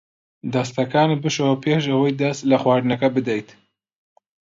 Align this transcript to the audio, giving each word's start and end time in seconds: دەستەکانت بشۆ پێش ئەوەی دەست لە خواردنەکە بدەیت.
دەستەکانت 0.53 1.19
بشۆ 1.23 1.47
پێش 1.63 1.83
ئەوەی 1.91 2.17
دەست 2.21 2.41
لە 2.49 2.57
خواردنەکە 2.61 3.07
بدەیت. 3.15 3.49